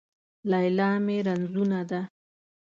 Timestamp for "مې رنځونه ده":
1.05-2.01